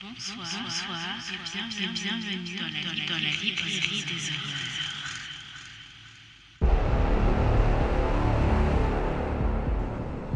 [0.00, 4.70] Bonsoir, bonsoir et bienvenue, bienvenue dans, la, dans, la, librairie des horreurs.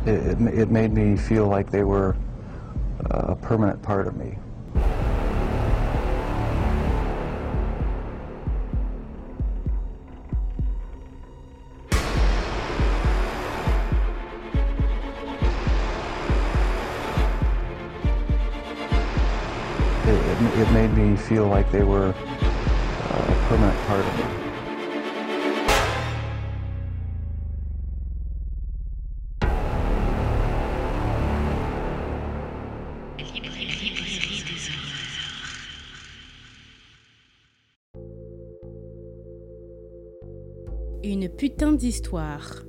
[0.04, 2.16] It, it, it made me feel like they were
[3.10, 4.36] a permanent part of me.
[21.28, 23.76] Feel like they were a permanent.
[41.04, 42.62] Une putain d'histoire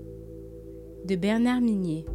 [1.06, 2.06] de Bernard Minier.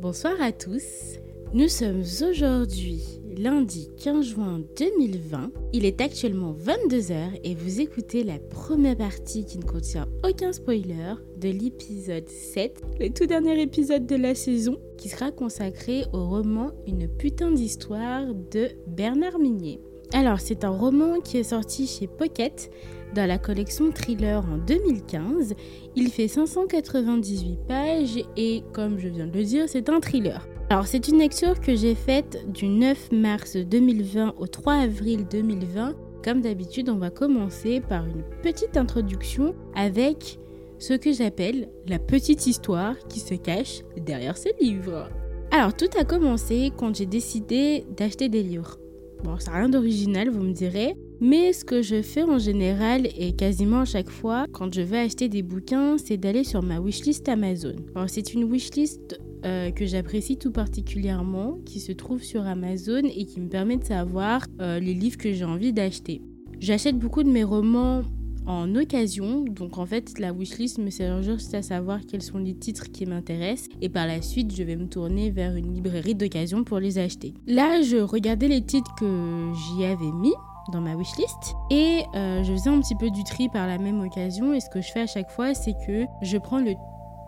[0.00, 1.18] Bonsoir à tous.
[1.52, 5.50] Nous sommes aujourd'hui lundi 15 juin 2020.
[5.72, 11.14] Il est actuellement 22h et vous écoutez la première partie qui ne contient aucun spoiler
[11.36, 16.70] de l'épisode 7, le tout dernier épisode de la saison, qui sera consacré au roman
[16.86, 19.80] Une putain d'histoire de Bernard Minier.
[20.12, 22.70] Alors, c'est un roman qui est sorti chez Pocket
[23.14, 25.54] dans la collection Thriller en 2015.
[25.96, 30.46] Il fait 598 pages et, comme je viens de le dire, c'est un thriller.
[30.74, 35.94] Alors, c'est une lecture que j'ai faite du 9 mars 2020 au 3 avril 2020.
[36.24, 40.40] Comme d'habitude, on va commencer par une petite introduction avec
[40.80, 45.08] ce que j'appelle la petite histoire qui se cache derrière ce livre.
[45.52, 48.76] Alors, tout a commencé quand j'ai décidé d'acheter des livres.
[49.22, 50.96] Bon, ça n'a rien d'original, vous me direz.
[51.20, 54.98] Mais ce que je fais en général et quasiment à chaque fois quand je vais
[54.98, 57.76] acheter des bouquins, c'est d'aller sur ma wishlist Amazon.
[57.94, 63.26] Alors, c'est une wishlist euh, que j'apprécie tout particulièrement, qui se trouve sur Amazon et
[63.26, 66.22] qui me permet de savoir euh, les livres que j'ai envie d'acheter.
[66.60, 68.02] J'achète beaucoup de mes romans
[68.46, 72.54] en occasion, donc en fait la wishlist me sert juste à savoir quels sont les
[72.54, 76.64] titres qui m'intéressent et par la suite je vais me tourner vers une librairie d'occasion
[76.64, 77.34] pour les acheter.
[77.46, 80.34] Là je regardais les titres que j'y avais mis
[80.72, 84.00] dans ma wishlist et euh, je faisais un petit peu du tri par la même
[84.02, 86.74] occasion et ce que je fais à chaque fois c'est que je prends le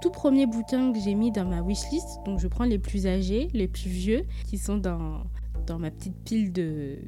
[0.00, 3.48] tout premier bouquin que j'ai mis dans ma wishlist, donc je prends les plus âgés,
[3.52, 5.24] les plus vieux qui sont dans
[5.78, 6.98] ma petite pile de,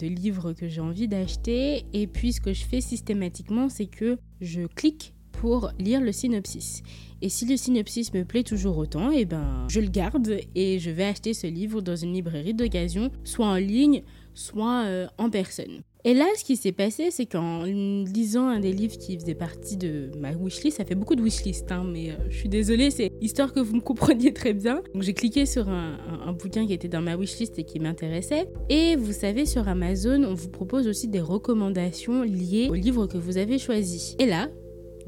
[0.00, 1.84] livres que j'ai envie d'acheter.
[1.92, 6.82] Et puis ce que je fais systématiquement, c'est que je clique pour lire le synopsis.
[7.22, 10.90] Et si le synopsis me plaît toujours autant, et ben je le garde et je
[10.90, 14.02] vais acheter ce livre dans une librairie d'occasion, soit en ligne,
[14.34, 15.82] soit euh, en personne.
[16.08, 19.76] Et là, ce qui s'est passé, c'est qu'en lisant un des livres qui faisait partie
[19.76, 23.12] de ma wishlist, ça fait beaucoup de wishlist, hein, mais euh, je suis désolée, c'est
[23.20, 24.80] histoire que vous me compreniez très bien.
[24.94, 27.78] Donc j'ai cliqué sur un, un, un, bouquin qui était dans ma wishlist et qui
[27.78, 28.48] m'intéressait.
[28.70, 33.18] Et vous savez, sur Amazon, on vous propose aussi des recommandations liées au livre que
[33.18, 34.16] vous avez choisi.
[34.18, 34.48] Et là,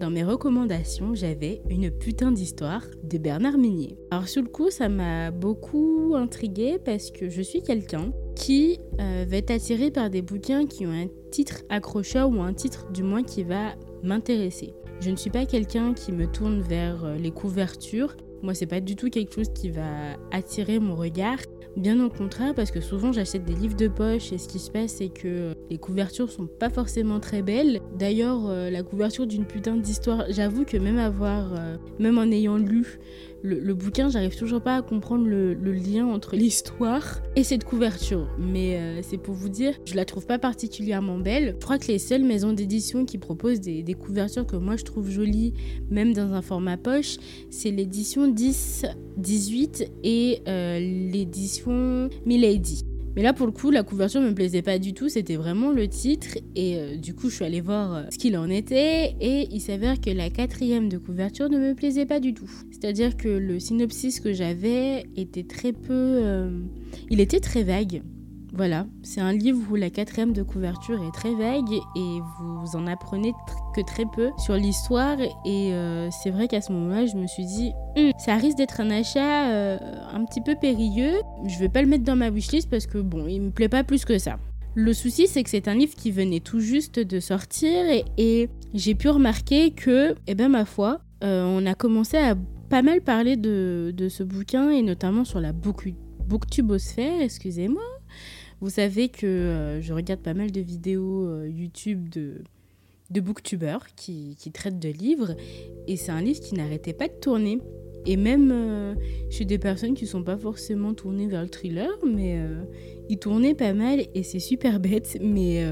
[0.01, 3.99] dans mes recommandations, j'avais une putain d'histoire de Bernard Minier.
[4.11, 9.27] Alors sur le coup, ça m'a beaucoup intriguée parce que je suis quelqu'un qui euh,
[9.29, 13.03] va être attiré par des bouquins qui ont un titre accrocheur ou un titre du
[13.03, 14.73] moins qui va m'intéresser.
[15.01, 18.17] Je ne suis pas quelqu'un qui me tourne vers euh, les couvertures.
[18.43, 21.41] Moi, c'est pas du tout quelque chose qui va attirer mon regard.
[21.77, 24.71] Bien au contraire, parce que souvent j'achète des livres de poche et ce qui se
[24.71, 27.81] passe, c'est que les couvertures sont pas forcément très belles.
[27.97, 32.57] D'ailleurs, euh, la couverture d'une putain d'histoire, j'avoue que même avoir, euh, même en ayant
[32.57, 32.99] lu
[33.43, 38.29] le, bouquin, j'arrive toujours pas à comprendre le, lien entre l'histoire et cette couverture.
[38.39, 41.57] Mais euh, c'est pour vous dire, je la trouve pas particulièrement belle.
[41.59, 44.85] Je crois que les seules maisons d'édition qui proposent des, des couvertures que moi je
[44.85, 45.55] trouve jolies,
[45.91, 47.17] même dans un format poche,
[47.51, 48.87] c'est l'édition 10,
[49.17, 52.90] 18 et euh, l'édition Milady.
[53.17, 55.09] Mais là, pour le coup, la couverture me plaisait pas du tout.
[55.09, 56.39] C'était vraiment le titre.
[56.55, 59.17] Et euh, du coup, je suis allée voir euh, ce qu'il en était.
[59.21, 62.51] Et il s'avère que la quatrième de couverture ne me plaisait pas du tout.
[62.71, 65.91] C'est-à-dire que le synopsis que j'avais était très peu.
[65.91, 66.51] Euh,
[67.11, 68.03] il était très vague.
[68.53, 72.87] Voilà, c'est un livre où la quatrième de couverture est très vague et vous en
[72.89, 73.33] apprenez
[73.77, 75.21] que très peu sur l'histoire.
[75.45, 78.81] Et euh, c'est vrai qu'à ce moment-là, je me suis dit, hm, ça risque d'être
[78.81, 79.79] un achat euh,
[80.13, 81.21] un petit peu périlleux.
[81.47, 83.85] Je vais pas le mettre dans ma wishlist parce que bon, il me plaît pas
[83.85, 84.39] plus que ça.
[84.75, 87.71] Le souci, c'est que c'est un livre qui venait tout juste de sortir
[88.19, 92.37] et, j'ai pu remarquer que, eh ben ma foi, euh, on a commencé à
[92.69, 95.93] pas mal parler de, de ce bouquin et notamment sur la book,
[96.29, 97.83] booktubosphère, excusez-moi.
[98.61, 102.43] Vous savez que euh, je regarde pas mal de vidéos euh, YouTube de,
[103.11, 105.35] de booktubeurs qui, qui traitent de livres
[105.87, 107.59] et c'est un livre qui n'arrêtait pas de tourner.
[108.07, 108.95] Et même euh,
[109.31, 112.39] chez des personnes qui sont pas forcément tournées vers le thriller, mais
[113.11, 115.63] ils tournaient pas mal et c'est super bête, mais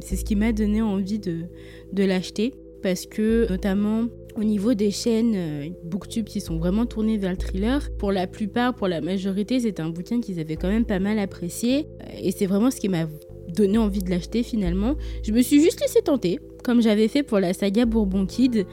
[0.00, 1.44] c'est ce qui m'a donné envie de,
[1.92, 2.54] de l'acheter.
[2.82, 7.90] Parce que notamment au niveau des chaînes Booktube qui sont vraiment tournées vers le thriller,
[7.98, 11.18] pour la plupart, pour la majorité, c'est un bouquin qu'ils avaient quand même pas mal
[11.18, 11.86] apprécié.
[12.22, 13.06] Et c'est vraiment ce qui m'a
[13.48, 14.96] donné envie de l'acheter finalement.
[15.24, 18.64] Je me suis juste laissé tenter, comme j'avais fait pour la saga Bourbon Kid.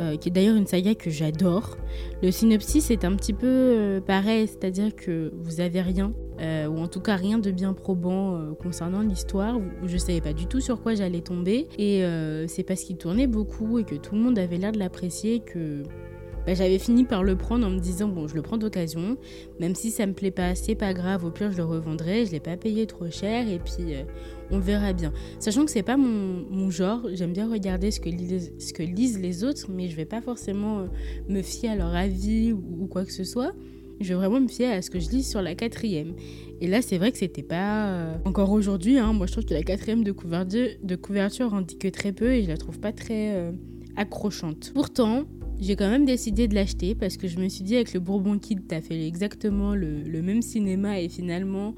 [0.00, 1.76] Euh, qui est d'ailleurs une saga que j'adore.
[2.22, 6.78] Le synopsis est un petit peu euh, pareil, c'est-à-dire que vous avez rien, euh, ou
[6.78, 9.60] en tout cas rien de bien probant concernant l'histoire.
[9.84, 12.02] Je savais pas du tout sur quoi j'allais tomber, et
[12.48, 15.84] c'est parce qu'il tournait beaucoup et que tout le monde avait l'air de l'apprécier que
[16.46, 19.16] bah, j'avais fini par le prendre en me disant bon je le prends d'occasion
[19.60, 22.32] même si ça me plaît pas c'est pas grave au pire je le revendrai je
[22.32, 24.02] l'ai pas payé trop cher et puis euh,
[24.50, 28.52] on verra bien sachant que c'est pas mon, genre j'aime bien regarder ce que, lisent,
[28.58, 30.86] ce que lisent les autres mais je vais pas forcément euh,
[31.28, 33.52] me fier à leur avis ou, quoi que ce soit
[34.00, 36.14] je vais vraiment me fier à ce que je lis sur la quatrième.
[36.60, 37.90] Et là, c'est vrai que c'était pas.
[37.90, 41.60] Euh, encore aujourd'hui, hein, moi je trouve que la quatrième de couverture, de couverture en
[41.60, 43.54] dit que très peu et je la trouve pas très
[43.96, 44.72] accrochante.
[44.74, 45.26] Pourtant,
[45.64, 48.38] j'ai quand même décidé de l'acheter parce que je me suis dit avec le Bourbon
[48.38, 51.74] Kid, t'as fait exactement le, même cinéma et finalement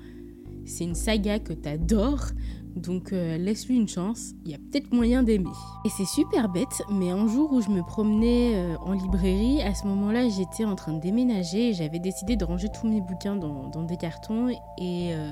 [0.64, 2.30] c'est une saga que t'adores.
[2.74, 5.48] Donc euh, laisse-lui une chance, il y a peut-être moyen d'aimer.
[5.86, 9.72] Et c'est super bête, mais un jour où je me promenais euh, en librairie, à
[9.72, 13.36] ce moment-là j'étais en train de déménager et j'avais décidé de ranger tous mes bouquins
[13.36, 15.30] dans, des cartons et euh,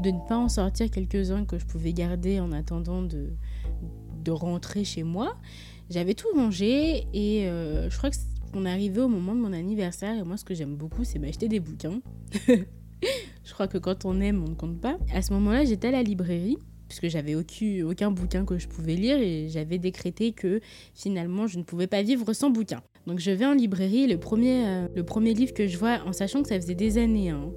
[0.00, 3.30] de ne pas en sortir quelques-uns que je pouvais garder en attendant de,
[4.22, 5.34] de rentrer chez moi.
[5.90, 8.10] J'avais tout rangé et euh, je crois
[8.52, 11.48] qu'on arrivé au moment de mon anniversaire et moi ce que j'aime beaucoup c'est m'acheter
[11.48, 12.00] des bouquins.
[12.48, 14.98] je crois que quand on aime on ne compte pas.
[15.14, 18.94] À ce moment-là j'étais à la librairie puisque j'avais aucun, aucun bouquin que je pouvais
[18.94, 20.60] lire et j'avais décrété que
[20.94, 22.82] finalement je ne pouvais pas vivre sans bouquin.
[23.06, 26.12] Donc je vais en librairie, le premier, euh, le premier livre que je vois, en
[26.12, 27.52] sachant que ça faisait des années, hein,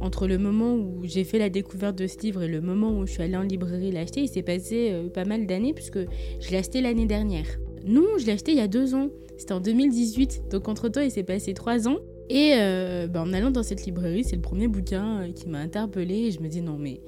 [0.00, 3.06] entre le moment où j'ai fait la découverte de ce livre et le moment où
[3.06, 6.50] je suis allée en librairie l'acheter, il s'est passé euh, pas mal d'années puisque je
[6.50, 7.46] l'ai acheté l'année dernière.
[7.86, 9.08] Non, je l'ai acheté il y a deux ans.
[9.38, 10.50] C'était en 2018.
[10.50, 11.98] Donc entre-temps, il s'est passé trois ans.
[12.28, 15.58] Et euh, bah, en allant dans cette librairie, c'est le premier bouquin euh, qui m'a
[15.58, 16.26] interpellée.
[16.26, 17.00] Et je me dis, non, mais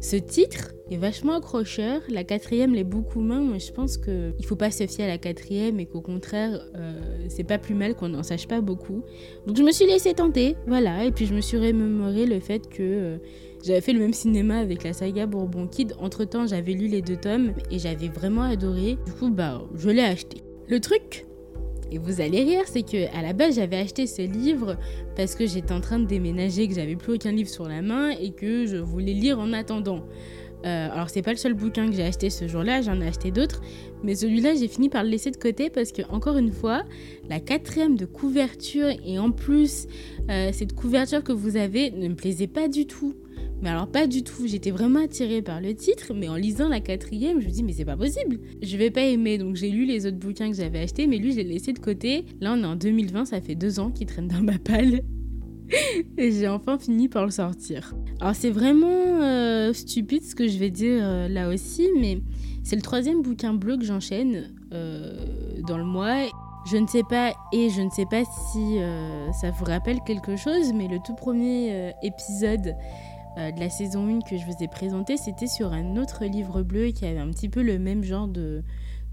[0.00, 2.02] ce titre est vachement accrocheur.
[2.08, 3.40] La quatrième l'est beaucoup moins.
[3.40, 6.60] Moi, je pense qu'il ne faut pas se fier à la quatrième et qu'au contraire,
[6.76, 6.92] euh,
[7.28, 9.02] c'est pas plus mal qu'on n'en sache pas beaucoup.
[9.46, 10.56] Donc je me suis laissé tenter.
[10.66, 11.04] Voilà.
[11.04, 13.18] Et puis je me suis remémoré le fait que.
[13.62, 15.94] J'avais fait le même cinéma avec la saga Bourbon Kid.
[16.00, 18.96] Entre temps, j'avais lu les deux tomes et j'avais vraiment adoré.
[19.04, 20.38] Du coup, bah, je l'ai acheté.
[20.68, 21.26] Le truc,
[21.92, 24.76] et vous allez rire, c'est que à la base, j'avais acheté ce livre
[25.16, 28.10] parce que j'étais en train de déménager, que j'avais plus aucun livre sur la main
[28.10, 30.04] et que je voulais lire en attendant.
[30.66, 33.30] Euh, alors c'est pas le seul bouquin que j'ai acheté ce jour-là, j'en ai acheté
[33.30, 33.62] d'autres,
[34.04, 36.82] mais celui-là j'ai fini par le laisser de côté parce que encore une fois,
[37.30, 39.86] la quatrième de couverture et en plus
[40.28, 43.14] euh, cette couverture que vous avez ne me plaisait pas du tout.
[43.62, 46.80] Mais alors pas du tout, j'étais vraiment attirée par le titre, mais en lisant la
[46.80, 49.38] quatrième, je me dis mais c'est pas possible, je vais pas aimer.
[49.38, 51.78] Donc j'ai lu les autres bouquins que j'avais achetés, mais lui je l'ai laissé de
[51.78, 52.24] côté.
[52.40, 55.02] Là on est en 2020, ça fait deux ans qu'il traîne dans ma palle.
[56.18, 57.94] Et j'ai enfin fini par le sortir.
[58.20, 62.20] Alors c'est vraiment euh, stupide ce que je vais dire euh, là aussi, mais
[62.62, 65.16] c'est le troisième bouquin bleu que j'enchaîne euh,
[65.66, 66.26] dans le mois.
[66.70, 68.22] Je ne sais pas, et je ne sais pas
[68.52, 68.76] si
[69.40, 72.74] ça vous rappelle quelque chose, mais le tout premier épisode
[73.38, 76.62] euh, de la saison 1 que je vous ai présenté, c'était sur un autre livre
[76.62, 78.62] bleu qui avait un petit peu le même genre de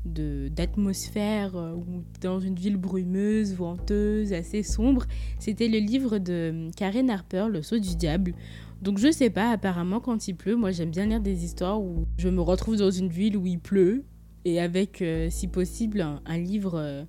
[0.05, 1.75] d'atmosphère euh,
[2.21, 5.05] dans une ville brumeuse, venteuse, assez sombre.
[5.37, 8.33] C'était le livre de Karen Harper, Le saut du diable.
[8.81, 12.05] Donc je sais pas, apparemment quand il pleut, moi j'aime bien lire des histoires où
[12.17, 14.05] je me retrouve dans une ville où il pleut
[14.45, 17.05] et avec, euh, si possible, un, livre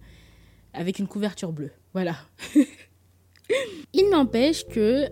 [0.73, 1.71] avec une couverture bleue.
[1.93, 2.17] Voilà.
[3.95, 5.07] il n'empêche que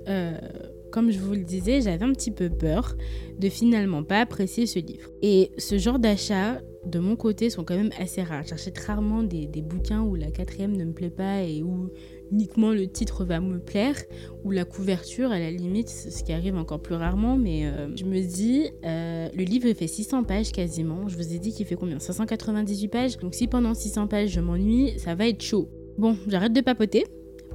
[0.97, 2.97] comme je vous le disais, j'avais un petit peu peur
[3.39, 5.11] de finalement pas apprécier ce livre.
[5.21, 8.45] Et ce genre d'achat, de mon côté, sont quand même assez rares.
[8.47, 11.91] J'achète rarement des, bouquins où la quatrième ne me plaît pas et où
[12.33, 13.97] uniquement le titre va me plaire,
[14.43, 18.05] ou la couverture, à la limite, ce qui arrive encore plus rarement, mais euh, je
[18.05, 21.77] me dis, euh, le livre fait 600 pages quasiment, je vous ai dit qu'il fait
[21.77, 21.99] combien?
[21.99, 25.69] 598 pages, donc si pendant 600 pages je m'ennuie, ça va être chaud.
[25.99, 27.05] Bon, j'arrête de papoter,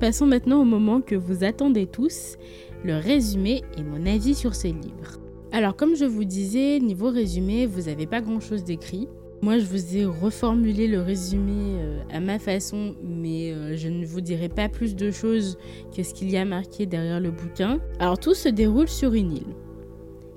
[0.01, 2.35] passons maintenant au moment que vous attendez tous,
[2.83, 5.19] le résumé et mon avis sur ce livre.
[5.51, 9.07] Alors comme je vous disais, niveau résumé, vous n'avez pas grand-chose d'écrit.
[9.43, 14.03] Moi, je vous ai reformulé le résumé euh, à ma façon, mais euh, je ne
[14.03, 15.59] vous dirai pas plus de choses
[15.95, 17.79] que ce qu'il y a marqué derrière le bouquin.
[17.99, 19.55] Alors, tout se déroule sur une île,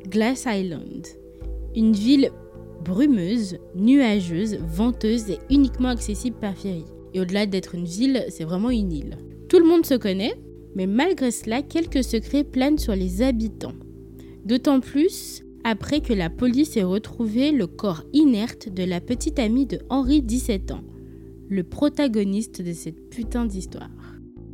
[0.09, 1.07] Glass Island,
[1.75, 2.31] une ville
[2.83, 6.85] brumeuse, nuageuse, venteuse et uniquement accessible par ferry.
[7.15, 9.19] Et au-delà d'être une ville, c'est vraiment une île.
[9.49, 10.35] Tout le monde se connaît,
[10.75, 13.75] mais malgré cela, quelques secrets planent sur les habitants.
[14.45, 19.67] D'autant plus après que la police ait retrouvé le corps inerte de la petite amie
[19.67, 20.83] de Henri, 17 ans,
[21.49, 23.91] le protagoniste de cette putain d'histoire.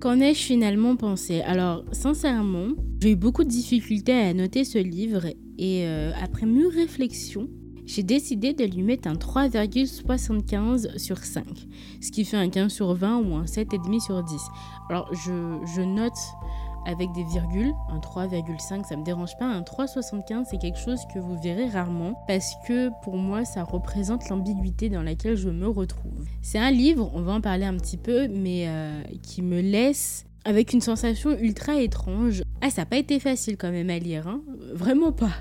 [0.00, 1.40] Qu'en ai-je finalement pensé?
[1.42, 2.68] Alors, sincèrement,
[3.02, 5.26] j'ai eu beaucoup de difficultés à noter ce livre
[5.58, 7.48] et euh, après mûre réflexion,
[7.94, 11.44] j'ai décidé de lui mettre un 3,75 sur 5,
[12.00, 14.40] ce qui fait un 15 sur 20 ou un 7,5 sur 10.
[14.88, 16.12] Alors, je, note
[16.86, 21.18] avec des virgules, un 3,5 ça me dérange pas, un 3,75 c'est quelque chose que
[21.18, 26.24] vous verrez rarement parce que pour moi ça représente l'ambiguïté dans laquelle je me retrouve.
[26.42, 30.26] C'est un livre, on va en parler un petit peu, mais euh, qui me laisse
[30.44, 32.44] avec une sensation ultra étrange.
[32.62, 34.42] Ah ça n'a pas été facile quand même à lire, hein
[34.72, 35.32] vraiment pas.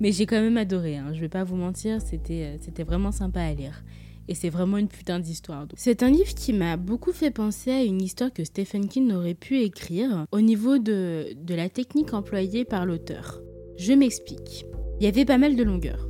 [0.00, 1.12] Mais j'ai quand même adoré, hein.
[1.12, 3.84] je vais pas vous mentir, c'était euh, vraiment sympa à lire.
[4.26, 5.66] Et c'est vraiment une putain d'histoire.
[5.76, 9.34] C'est un livre qui m'a beaucoup fait penser à une histoire que Stephen King aurait
[9.34, 13.42] pu écrire au niveau de, de la technique employée par l'auteur.
[13.76, 14.64] Je m'explique.
[14.98, 16.08] Il y avait pas mal de longueurs.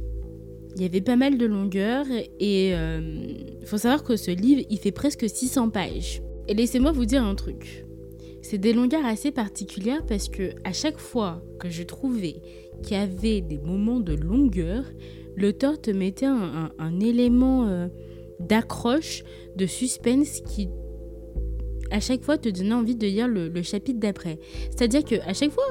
[0.77, 2.07] Il y avait pas mal de longueurs
[2.41, 6.23] et il euh, faut savoir que ce livre, il fait presque 600 pages.
[6.49, 7.85] Et laissez-moi vous dire un truc.
[8.43, 12.43] C'est des longueurs assez particulières parce que à chaque fois que je trouvais
[12.83, 14.85] qu'il y avait des moments de longueur,
[15.37, 17.89] l'auteur te mettait un, élément euh,
[18.41, 19.25] d'accroche,
[19.57, 20.69] de suspense qui
[21.95, 24.39] à chaque fois te donnait envie de lire le, chapitre d'après.
[24.71, 25.65] C'est-à-dire que à chaque fois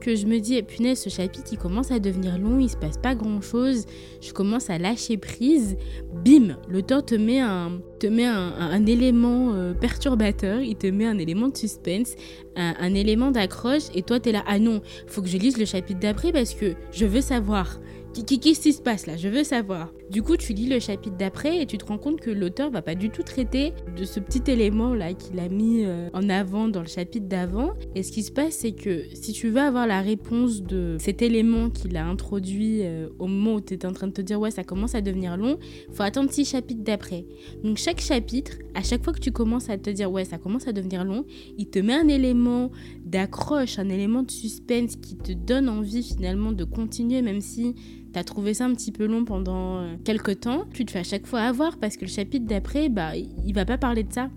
[0.00, 2.76] que je me dis eh, punaise ce chapitre il commence à devenir long, il se
[2.76, 3.86] passe pas grand-chose,
[4.20, 5.76] je commence à lâcher prise,
[6.24, 11.18] bim, l'auteur te met un te met un, élément euh, perturbateur, il te met un
[11.18, 12.14] élément de suspense,
[12.56, 15.58] un, un élément d'accroche et toi tu es là ah non, faut que je lise
[15.58, 17.78] le chapitre d'après parce que je veux savoir.
[18.14, 19.16] Qu'est-ce qui se passe là?
[19.16, 19.92] Je veux savoir.
[20.10, 22.80] Du coup, tu lis le chapitre d'après et tu te rends compte que l'auteur va
[22.80, 26.68] pas du tout traiter de ce petit élément là qu'il a mis euh, en avant
[26.68, 27.74] dans le chapitre d'avant.
[27.94, 31.20] Et ce qui se passe, c'est que si tu veux avoir la réponse de cet
[31.20, 34.40] élément qu'il a introduit euh, au moment où tu es en train de te dire
[34.40, 35.58] ouais, ça commence à devenir long,
[35.92, 37.26] faut attendre six chapitres d'après.
[37.62, 40.66] Donc chaque chapitre, à chaque fois que tu commences à te dire ouais, ça commence
[40.66, 41.26] à devenir long,
[41.58, 42.70] il te met un élément
[43.04, 47.74] d'accroche, un élément de suspense qui te donne envie finalement de continuer même si
[48.12, 51.04] t'as trouvé ça un petit peu long pendant euh, quelques temps, tu te fais à
[51.04, 54.28] chaque fois avoir parce que le chapitre d'après, bah, il va pas parler de ça.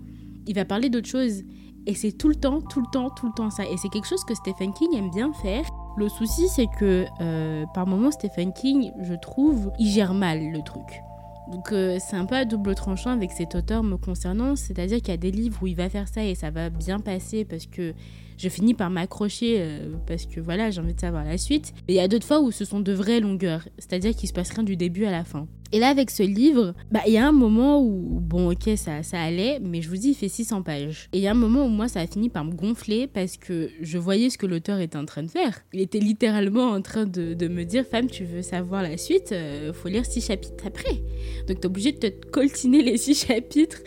[0.46, 1.42] Il va parler d'autre chose.
[1.86, 3.64] Et c'est tout le temps, tout le temps, tout le temps ça.
[3.64, 5.64] Et c'est quelque chose que Stephen King aime bien faire.
[5.96, 10.62] Le souci, c'est que euh, par moments, Stephen King, je trouve, il gère mal le
[10.62, 11.02] truc.
[11.50, 15.08] Donc euh, c'est un peu à double tranchant avec cet auteur me concernant, c'est-à-dire qu'il
[15.08, 17.66] y a des livres où il va faire ça et ça va bien passer parce
[17.66, 17.94] que
[18.38, 21.72] je finis par m'accrocher euh, parce que voilà, j'ai envie de savoir la suite.
[21.88, 24.34] Et il y a d'autres fois où ce sont de vraies longueurs, c'est-à-dire qu'il se
[24.34, 25.46] passe rien du début à la fin.
[25.74, 29.02] Et là, avec ce livre, bah, il y a un moment où, bon, ok, ça,
[29.02, 31.08] ça allait, mais je vous dis, il fait 600 pages.
[31.14, 33.38] Et il y a un moment où moi, ça a fini par me gonfler parce
[33.38, 35.62] que je voyais ce que l'auteur était en train de faire.
[35.72, 39.72] Il était littéralement en train de, me dire, femme, tu veux savoir la suite, euh,
[39.72, 41.02] faut lire six chapitres après.
[41.48, 43.80] Donc, t'es obligé de te coltiner les six chapitres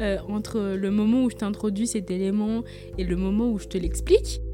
[0.00, 2.62] euh, entre le moment où je t'introduis cet élément
[2.98, 4.01] et le moment où je te l'explique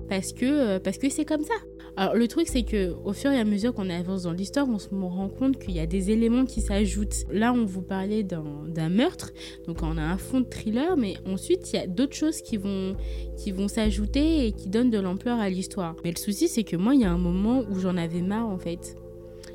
[0.08, 1.54] parce que euh, parce que c'est comme ça.
[1.96, 4.78] Alors le truc c'est que au fur et à mesure qu'on avance dans l'histoire, on
[4.78, 7.24] se rend compte qu'il y a des éléments qui s'ajoutent.
[7.30, 9.32] Là, on vous parlait d'un meurtre,
[9.66, 12.56] donc on a un fond de thriller, mais ensuite il y a d'autres choses qui
[12.56, 12.96] vont
[13.36, 15.96] qui vont s'ajouter et qui donnent de l'ampleur à l'histoire.
[16.04, 18.48] Mais le souci c'est que moi, il y a un moment où j'en avais marre
[18.48, 18.96] en fait.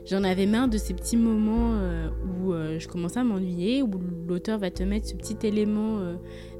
[0.05, 3.89] J'en avais marre de ces petits moments euh, où euh, je commençais à m'ennuyer, où
[4.27, 5.99] l'auteur va te mettre ce petit élément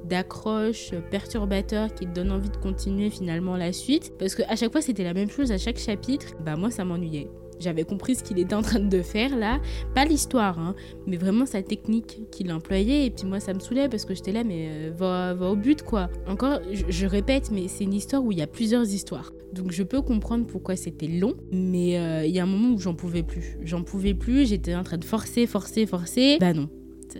[0.06, 4.14] d'accroche perturbateur qui te donne envie de continuer finalement la suite.
[4.18, 7.30] Parce qu'à chaque fois c'était la même chose à chaque chapitre, bah moi ça m'ennuyait.
[7.60, 9.60] J'avais compris ce qu'il était en train de faire là,
[9.96, 10.76] pas l'histoire, hein,
[11.08, 13.06] mais vraiment sa technique qu'il employait.
[13.06, 15.56] Et puis moi, ça me saoulait parce que j'étais là, mais euh, va, va, au
[15.56, 16.10] but quoi.
[16.28, 19.32] Encore, je, répète, mais c'est une histoire où il y a plusieurs histoires.
[19.54, 22.80] Donc je peux comprendre pourquoi c'était long, mais euh, il y a un moment où
[22.80, 23.58] j'en pouvais plus.
[23.62, 26.38] J'en pouvais plus, j'étais en train de forcer, forcer, forcer.
[26.40, 26.70] Bah non,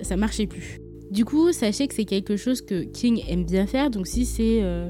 [0.02, 0.80] ça, marchait plus.
[1.12, 3.92] Du coup, sachez que c'est quelque chose que King aime bien faire.
[3.92, 4.90] Donc si c'est euh,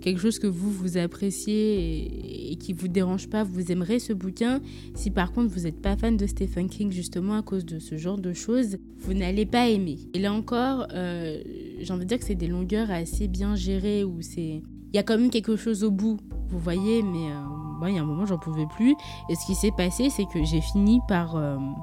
[0.00, 4.60] quelque chose que vous vous appréciez et, qui vous dérange pas, vous aimerez ce bouquin.
[4.94, 7.96] Si par contre vous n'êtes pas fan de Stephen King justement à cause de ce
[7.96, 9.98] genre de choses, vous n'allez pas aimer.
[10.14, 11.42] Et là encore, euh,
[11.80, 14.98] j'ai envie de dire que c'est des longueurs assez bien gérées où c'est il y
[14.98, 16.18] a quand même quelque chose au bout,
[16.50, 18.94] vous voyez, mais euh, il y a un moment j'en pouvais plus.
[19.28, 21.36] Et ce qui s'est passé, c'est que j'ai fini par,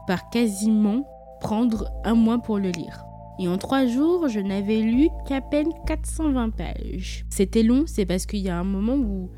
[0.08, 1.08] par quasiment
[1.40, 3.06] prendre un mois pour le lire.
[3.38, 7.26] Et en trois jours, je n'avais lu qu'à peine 420 pages.
[7.30, 9.30] C'était long, c'est parce qu'il y a un moment où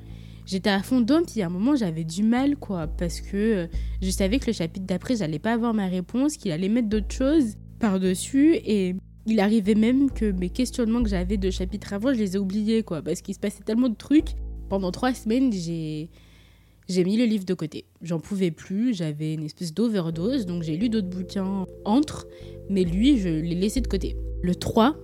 [0.45, 3.21] j'étais à fond dedans, puis il y a un moment j'avais du mal, quoi, parce
[3.21, 3.67] que euh,
[4.01, 7.13] je savais que le chapitre d'après, j'allais pas avoir ma réponse, qu'il allait mettre d'autres
[7.13, 12.19] choses par-dessus, et il arrivait même que mes questionnements que j'avais de chapitre avant, je
[12.19, 14.35] les ai oubliés, quoi, parce qu'il se passait tellement de trucs.
[14.69, 16.09] Pendant trois semaines, j'ai
[17.03, 17.85] mis le livre de côté.
[18.01, 22.27] J'en pouvais plus, j'avais une espèce d'overdose, donc j'ai lu d'autres bouquins entre,
[22.69, 24.15] mais lui, je l'ai laissé de côté.
[24.41, 24.95] Le 3,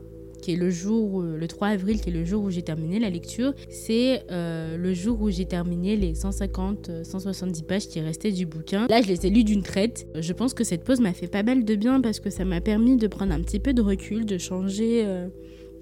[0.44, 3.10] qui est le jour, le 3 avril, qui est le jour où j'ai terminé la
[3.10, 8.46] lecture, c'est euh, le jour où j'ai terminé les 150, 170 pages qui restaient du
[8.46, 8.88] bouquin.
[8.90, 10.06] Là, je les ai lus d'une traite.
[10.20, 12.60] Je pense que cette pause m'a fait pas mal de bien parce que ça m'a
[12.60, 15.04] permis de prendre un petit peu de recul, de changer.
[15.06, 15.30] Euh,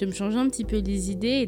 [0.02, 1.48] de me changer un petit peu les idées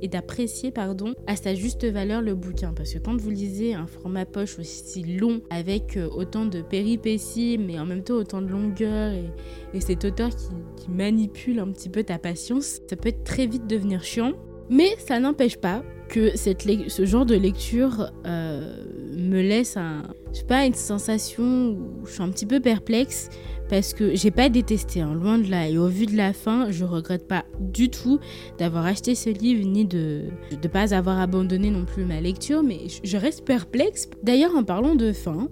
[0.00, 2.72] et d'apprécier pardon, à sa juste valeur le bouquin.
[2.74, 7.58] Parce que quand vous lisez un format poche aussi long, avec euh, autant de péripéties,
[7.58, 12.04] mais en même temps autant de longueur, et, cet auteur qui, manipule un petit peu
[12.04, 14.32] ta patience, ça peut être très vite devenir chiant.
[14.70, 18.84] Mais ça n'empêche pas que ce genre de lecture euh,
[19.16, 20.02] me laisse un,
[20.46, 23.28] pas, une sensation où je suis un petit peu perplexe
[23.72, 25.66] parce que j'ai pas détesté, hein, loin de là.
[25.66, 28.20] Et au vu de la fin, je regrette pas du tout
[28.58, 32.80] d'avoir acheté ce livre ni de ne pas avoir abandonné non plus ma lecture, mais
[33.02, 34.10] je reste perplexe.
[34.22, 35.48] D'ailleurs, en parlant de fin,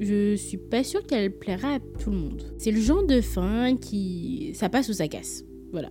[0.00, 2.42] je suis pas sûre qu'elle plaira à tout le monde.
[2.56, 4.52] C'est le genre de fin qui.
[4.54, 5.44] ça passe ou ça casse.
[5.70, 5.90] Voilà.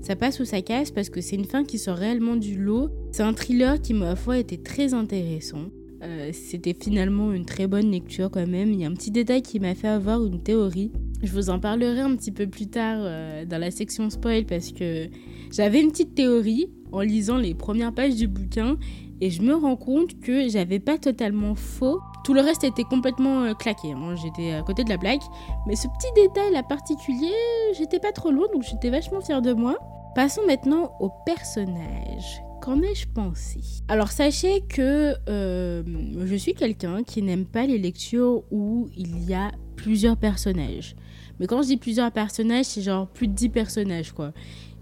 [0.00, 2.90] Ça passe ou ça casse parce que c'est une fin qui sort réellement du lot.
[3.12, 5.70] C'est un thriller qui, ma foi, était très intéressant.
[6.02, 8.72] Euh, c'était finalement une très bonne lecture quand même.
[8.72, 10.90] Il y a un petit détail qui m'a fait avoir une théorie.
[11.22, 14.72] Je vous en parlerai un petit peu plus tard euh, dans la section spoil parce
[14.72, 15.08] que
[15.52, 18.76] j'avais une petite théorie en lisant les premières pages du bouquin
[19.20, 22.00] et je me rends compte que j'avais pas totalement faux.
[22.24, 23.92] Tout le reste était complètement euh, claqué.
[23.92, 24.16] Hein.
[24.16, 25.20] J'étais à côté de la blague.
[25.68, 27.30] Mais ce petit détail là particulier,
[27.78, 29.76] j'étais pas trop loin donc j'étais vachement fière de moi.
[30.16, 32.42] Passons maintenant au personnage.
[32.60, 33.60] Qu'en ai-je pensé?
[33.86, 35.82] Alors sachez que euh,
[36.24, 40.96] je suis quelqu'un qui n'aime pas les lectures où il y a plusieurs personnages.
[41.40, 44.32] Mais quand je dis plusieurs personnages, c'est genre plus de 10 personnages, quoi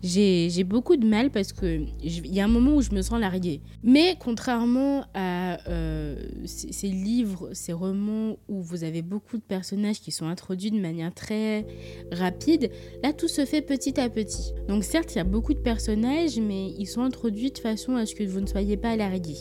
[0.03, 3.21] j'ai beaucoup de mal parce que il y a un moment où je me sens
[3.21, 3.61] larguée.
[3.83, 6.17] Mais contrairement à euh,
[6.47, 11.13] ces, livres, ces romans où vous avez beaucoup de personnages qui sont introduits de manière
[11.13, 11.67] très
[12.13, 12.71] rapide,
[13.03, 14.53] là tout se fait petit à petit.
[14.69, 18.07] Donc certes, il y a beaucoup de personnages, mais ils sont introduits de façon à
[18.07, 19.37] ce que vous ne soyez pas largué.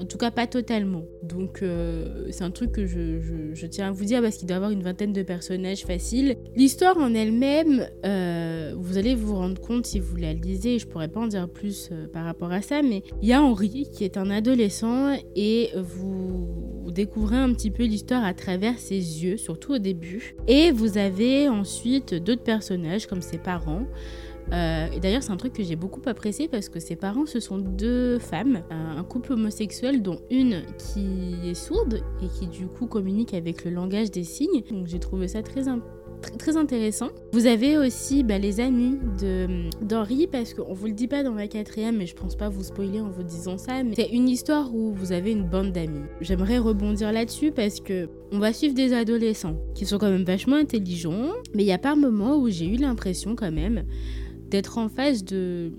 [0.00, 1.04] En tout cas, pas totalement.
[1.22, 4.56] Donc, euh, c'est un truc que je, tiens à vous dire parce qu'il doit y
[4.56, 6.36] avoir une vingtaine de personnages faciles.
[6.56, 11.08] L'histoire en elle-même, euh, vous allez vous rendre compte si vous la lisez, je pourrais
[11.08, 14.04] pas en dire plus euh, par rapport à ça, mais il y a Henri qui
[14.04, 19.74] est un adolescent et vous découvrez un petit peu l'histoire à travers ses yeux, surtout
[19.74, 20.34] au début.
[20.48, 23.86] Et vous avez ensuite d'autres personnages comme ses parents.
[24.52, 27.40] Euh, et d'ailleurs, c'est un truc que j'ai beaucoup apprécié parce que ses parents, ce
[27.40, 32.86] sont deux femmes, un couple homosexuel, dont une qui est sourde et qui du coup
[32.86, 34.62] communique avec le langage des signes.
[34.70, 35.62] Donc j'ai trouvé ça très,
[36.38, 37.08] très, intéressant.
[37.32, 38.98] Vous avez aussi bah, les amis
[39.82, 42.62] d'Henri, parce qu'on vous le dit pas dans la quatrième, mais je pense pas vous
[42.62, 46.04] spoiler en vous disant ça, mais c'est une histoire où vous avez une bande d'amis.
[46.20, 50.56] J'aimerais rebondir là-dessus parce que on va suivre des adolescents qui sont quand même vachement
[50.56, 53.84] intelligents, mais il y a pas un moment où j'ai eu l'impression quand même
[54.54, 55.72] d'être en face de,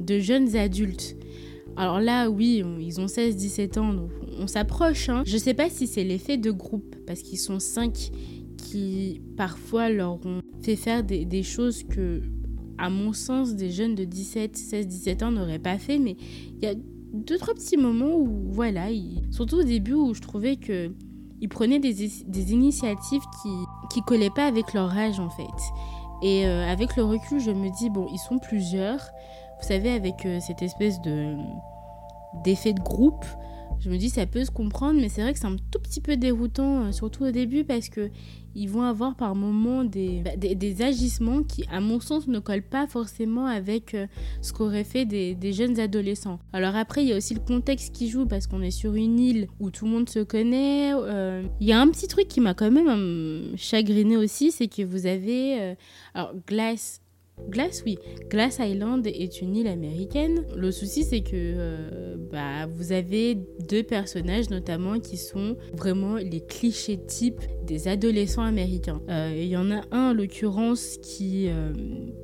[0.00, 1.16] de jeunes adultes.
[1.76, 5.10] Alors là, oui, ils ont 16-17 ans, donc on s'approche.
[5.10, 5.22] Hein.
[5.26, 8.10] Je sais pas si c'est l'effet de groupe, parce qu'ils sont 5
[8.56, 12.22] qui parfois leur ont fait faire des, choses que,
[12.78, 15.98] à mon sens, des jeunes de 17, 16, 17 ans n'auraient pas fait.
[15.98, 16.16] Mais
[16.56, 16.74] il y a
[17.12, 18.86] deux, trois petits moments où, voilà,
[19.30, 20.90] surtout au début où je trouvais que
[21.42, 23.50] ils prenaient des, des initiatives qui,
[23.92, 25.44] qui collaient pas avec leur âge en fait.
[26.22, 29.12] Et euh, avec le recul, je me dis, bon, ils sont plusieurs.
[29.60, 31.36] Vous savez, avec euh, cette espèce de
[32.42, 33.26] d'effet de groupe,
[33.80, 36.00] je me dis ça peut se comprendre, mais c'est vrai que c'est un tout petit
[36.00, 38.10] peu déroutant, euh, surtout au début, parce que
[38.54, 42.62] ils vont avoir par moments des, bah, des, agissements qui, à mon sens, ne collent
[42.62, 44.06] pas forcément avec euh,
[44.42, 46.38] ce qu'auraient fait des, des, jeunes adolescents.
[46.52, 49.18] Alors après, il y a aussi le contexte qui joue parce qu'on est sur une
[49.18, 50.92] île où tout le monde se connaît.
[50.94, 54.68] Euh, il y a un petit truc qui m'a quand même hum, chagriné aussi, c'est
[54.68, 55.76] que vous avez...
[56.14, 57.01] Alors, Glass
[57.48, 57.98] Glass, oui.
[58.30, 60.44] Glass Island est une île américaine.
[60.54, 66.40] Le souci, c'est que euh, bah, vous avez deux personnages, notamment, qui sont vraiment les
[66.40, 69.00] clichés types des adolescents américains.
[69.08, 71.72] Euh, il y en a un, en l'occurrence, qui, euh,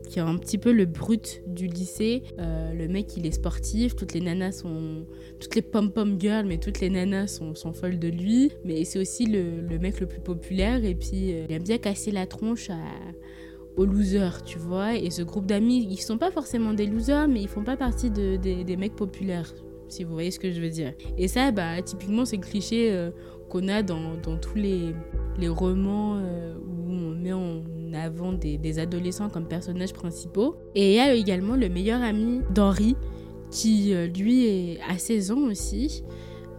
[0.08, 2.22] qui a un petit peu le brut du lycée.
[2.38, 3.96] le mec, il est sportif.
[3.96, 5.06] Toutes les nanas sont.
[5.40, 8.52] Toutes les pom-pom girls, mais toutes les nanas sont, sont folles de lui.
[8.64, 10.84] Mais c'est aussi le, le, mec le plus populaire.
[10.84, 12.76] Et puis, il aime bien casser la tronche à
[13.86, 14.96] losers, tu vois.
[14.96, 18.10] Et ce groupe d'amis, ils sont pas forcément des losers, mais ils font pas partie
[18.10, 19.52] de, des mecs populaires,
[19.88, 20.92] si vous voyez ce que je veux dire.
[21.16, 23.10] Et ça, bah, typiquement, c'est le cliché euh,
[23.48, 24.94] qu'on a dans, dans, tous les,
[25.38, 27.62] les romans euh, où on met en
[27.94, 30.56] avant des, des adolescents comme personnages principaux.
[30.74, 32.96] Et il y a également le meilleur ami d'Henri,
[33.50, 36.04] qui euh, lui est à 16 ans aussi,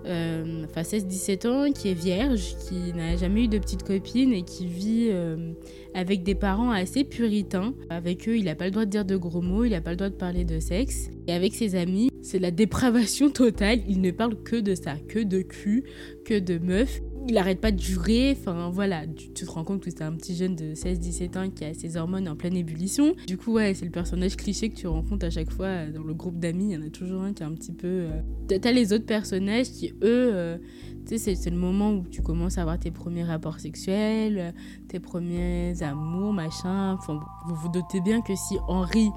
[0.10, 4.43] euh, enfin 16-17 ans, qui est vierge, qui n'a jamais eu de petite copine et
[4.43, 5.54] qui vit euh,
[5.93, 7.74] avec des parents assez puritains.
[7.89, 9.91] Avec eux, il n'a pas le droit de dire de gros mots, il n'a pas
[9.91, 11.10] le droit de parler de sexe.
[11.28, 15.19] Et avec ses amis, c'est la dépravation totale, il ne parle que de ça, que
[15.19, 15.84] de cul,
[16.26, 18.36] que de meufs il arrête pas de jurer.
[18.39, 21.65] Enfin, voilà, tu, te rends compte que c'est un petit jeune de 16-17 ans qui
[21.65, 23.15] a ses hormones en pleine ébullition.
[23.27, 26.13] Du coup, ouais, c'est le personnage cliché que tu rencontres à chaque fois dans le
[26.13, 26.69] groupe d'amis.
[26.69, 27.88] Il y en a toujours un qui est un petit peu.
[27.88, 30.58] Euh, t'as les autres personnages qui, eux, euh,
[31.05, 34.53] c'est le moment où tu commences à avoir tes premiers rapports sexuels,
[34.88, 36.93] tes premiers amours, machin.
[36.93, 39.10] Enfin, vous vous doutez bien que si Henri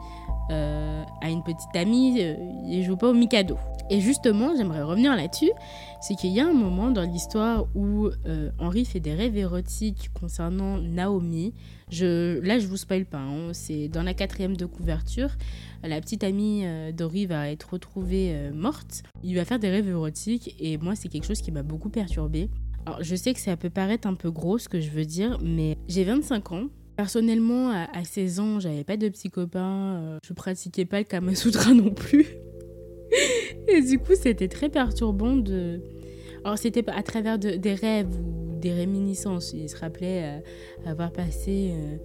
[0.51, 2.21] euh, a une petite amie,
[2.67, 3.57] il joue pas au Mikado.
[3.93, 5.51] Et justement, j'aimerais revenir là-dessus,
[6.01, 10.11] c'est qu'il y a un moment dans l'histoire où euh, Henri fait des rêves érotiques
[10.19, 11.53] concernant Naomi.
[11.91, 13.51] Je, là, je vous spoil pas, hein.
[13.53, 15.29] c'est dans la quatrième de couverture.
[15.85, 19.03] La petite amie euh, d'Henri va être retrouvée euh, morte.
[19.23, 22.49] Il va faire des rêves érotiques et moi, c'est quelque chose qui m'a beaucoup perturbée.
[22.87, 25.39] Alors, je sais que ça peut paraître un peu gros ce que je veux dire,
[25.43, 26.69] mais j'ai 25 ans.
[26.97, 31.73] Personnellement, à, 16 ans, j'avais pas de petits copains, je pratiquais pas le Kama Sutra
[31.75, 32.27] non plus.
[33.69, 35.81] Et du coup, c'était très perturbant de.
[36.45, 39.53] Alors, c'était à travers des rêves ou des réminiscences.
[39.53, 41.97] Il se rappelait euh, avoir passé euh,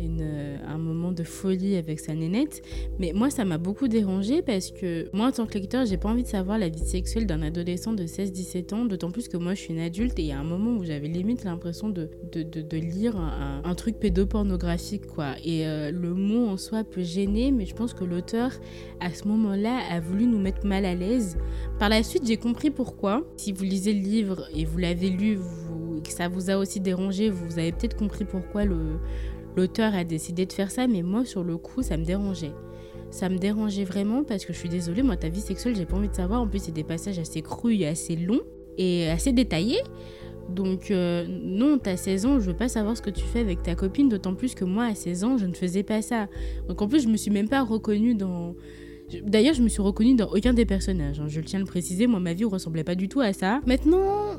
[0.00, 2.62] euh, un moment de folie avec sa nénette.
[2.98, 6.08] Mais moi, ça m'a beaucoup dérangé parce que moi, en tant que lecteur, j'ai pas
[6.08, 9.54] envie de savoir la vie sexuelle d'un adolescent de 16-17 ans, d'autant plus que moi,
[9.54, 12.10] je suis une adulte et il y a un moment où j'avais limite l'impression de,
[12.32, 15.34] de, de, lire un, truc pédopornographique, quoi.
[15.44, 18.52] Et euh, le mot en soi peut gêner, mais je pense que l'auteur,
[19.00, 21.36] à ce moment-là, a voulu nous mettre mal à l'aise.
[21.78, 23.26] Par la suite, j'ai compris pourquoi.
[23.36, 25.38] Si vous lisez le livre et vous l'avez lu,
[25.96, 28.98] et que ça vous a aussi dérangé, vous avez peut-être compris pourquoi le
[29.56, 32.52] l'auteur a décidé de faire ça, mais moi, sur le coup, ça me dérangeait.
[33.10, 35.96] Ça me dérangeait vraiment parce que je suis désolée, moi, ta vie sexuelle, j'ai pas
[35.96, 36.40] envie de savoir.
[36.40, 38.40] En plus, c'est des passages assez crus et assez longs
[38.78, 39.82] et assez détaillés.
[40.48, 43.62] Donc, euh, non, t'as 16 ans, je veux pas savoir ce que tu fais avec
[43.62, 46.28] ta copine, d'autant plus que moi, à 16 ans, je ne faisais pas ça.
[46.68, 48.54] Donc, en plus, je me suis même pas reconnue dans.
[49.24, 51.20] D'ailleurs, je me suis reconnue dans aucun des personnages.
[51.20, 51.26] Hein.
[51.28, 53.60] Je le tiens à le préciser, moi, ma vie ressemblait pas du tout à ça.
[53.66, 54.31] Maintenant,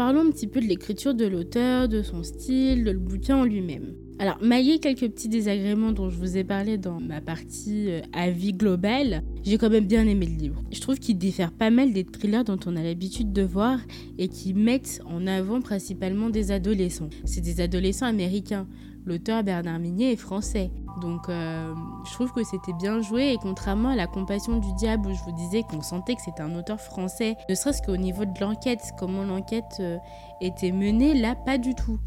[0.00, 3.44] parlons un petit peu de l'écriture de l'auteur, de son style, de le bouquin en
[3.44, 3.96] lui-même.
[4.18, 8.54] Alors, malgré quelques petits désagréments dont je vous ai parlé dans ma partie euh, avis
[8.54, 10.62] global, j'ai quand même bien aimé le livre.
[10.72, 13.78] Je trouve qu'il diffère pas mal des thrillers dont on a l'habitude de voir
[14.16, 17.10] et qui mettent en avant principalement des adolescents.
[17.26, 18.66] C'est des adolescents américains.
[19.04, 20.70] L'auteur Bernard Minier est français.
[20.98, 21.74] Donc euh,
[22.04, 25.22] je trouve que c'était bien joué et contrairement à La Compassion du Diable où je
[25.22, 28.92] vous disais qu'on sentait que c'était un auteur français, ne serait-ce qu'au niveau de l'enquête,
[28.98, 29.98] comment l'enquête euh,
[30.40, 31.98] était menée, là pas du tout.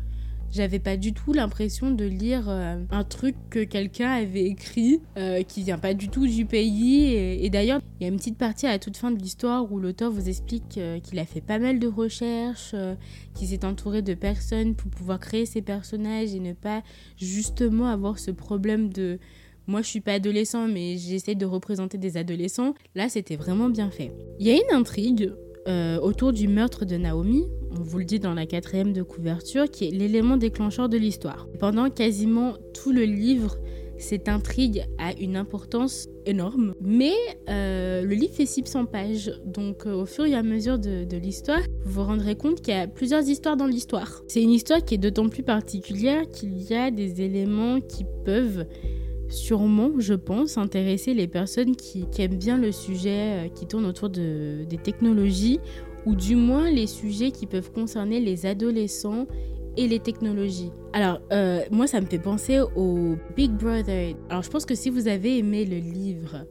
[0.53, 5.41] J'avais pas du tout l'impression de lire euh, un truc que quelqu'un avait écrit euh,
[5.41, 7.11] qui vient pas du tout du pays.
[7.15, 9.79] Et, d'ailleurs, il y a une petite partie à la toute fin de l'histoire où
[9.79, 12.75] l'auteur vous explique euh, qu'il a fait pas mal de recherches,
[13.33, 16.83] qu'il s'est entouré de personnes pour pouvoir créer ses personnages et ne pas
[17.17, 19.17] justement avoir ce problème de
[19.65, 22.75] moi je suis pas adolescent mais j'essaie de représenter des adolescents.
[22.93, 24.11] Là c'était vraiment bien fait.
[24.39, 25.33] Il y a une intrigue
[25.67, 29.69] euh, autour du meurtre de Naomi, on vous le dit dans la quatrième de couverture,
[29.69, 31.47] qui est l'élément déclencheur de l'histoire.
[31.59, 33.57] Pendant quasiment tout le livre,
[33.97, 37.13] cette intrigue a une importance énorme, mais
[37.49, 41.17] euh, le livre fait 600 pages, donc euh, au fur et à mesure de, de
[41.17, 44.21] l'histoire, vous vous rendrez compte qu'il y a plusieurs histoires dans l'histoire.
[44.27, 48.65] C'est une histoire qui est d'autant plus particulière qu'il y a des éléments qui peuvent
[49.33, 54.09] sûrement, je pense, intéresser les personnes qui, aiment bien le sujet euh, qui tourne autour
[54.09, 55.59] de, des technologies,
[56.05, 59.27] ou du moins les sujets qui peuvent concerner les adolescents
[59.75, 60.71] et les technologies.
[60.93, 64.15] Alors, euh, moi, ça me fait penser au Big Brother.
[64.29, 66.45] Alors, je pense que si vous avez aimé le livre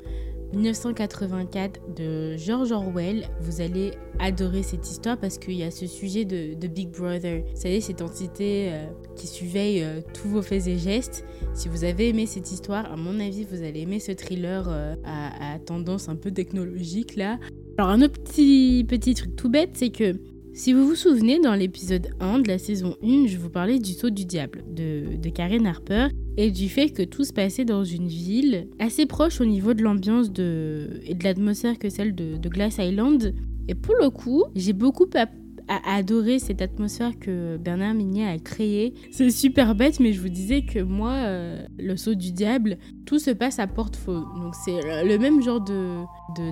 [0.53, 3.25] 1984 de George Orwell.
[3.41, 7.43] Vous allez adorer cette histoire parce qu'il y a ce sujet de, Big Brother.
[7.55, 8.87] Vous savez, cette entité euh,
[9.17, 11.25] qui surveille euh, tous vos faits et gestes.
[11.55, 14.95] Si vous avez aimé cette histoire, à mon avis, vous allez aimer ce thriller euh,
[15.05, 17.38] à, tendance un peu technologique là.
[17.79, 20.17] Alors un autre petit, petit truc tout bête, c'est que
[20.55, 23.93] si vous vous souvenez, dans l'épisode 1 de la saison 1, je vous parlais du
[23.93, 28.09] saut du diable de Karen Harper et du fait que tout se passait dans une
[28.09, 32.79] ville assez proche au niveau de l'ambiance de, et de l'atmosphère que celle de, Glass
[32.79, 33.35] Island.
[33.68, 35.07] Et pour le coup, j'ai beaucoup
[35.68, 38.95] adoré cette atmosphère que Bernard Minier a créée.
[39.11, 43.19] C'est super bête, mais je vous disais que moi, euh, le saut du diable, tout
[43.19, 44.25] se passe à Porte-Faux.
[44.41, 46.03] Donc c'est le même genre de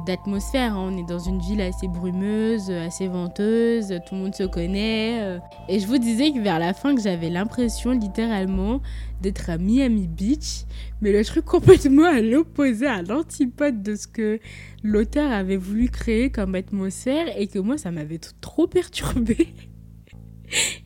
[0.06, 0.74] d'atmosphère.
[0.76, 0.90] hein.
[0.92, 5.20] On est dans une ville assez brumeuse, assez venteuse, tout le monde se connaît.
[5.22, 5.38] euh.
[5.68, 8.80] Et je vous disais que vers la fin, que j'avais l'impression littéralement
[9.20, 10.64] d'être à Miami Beach,
[11.00, 14.38] mais le truc complètement à l'opposé, à l'antipode de ce que
[14.82, 19.48] l'auteur avait voulu créer comme atmosphère et que moi, ça m'avait trop perturbé.